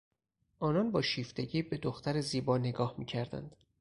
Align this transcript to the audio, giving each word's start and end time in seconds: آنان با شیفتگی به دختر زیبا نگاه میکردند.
آنان 0.59 0.91
با 0.91 1.01
شیفتگی 1.01 1.61
به 1.61 1.77
دختر 1.77 2.21
زیبا 2.21 2.57
نگاه 2.57 2.95
میکردند. 2.97 3.55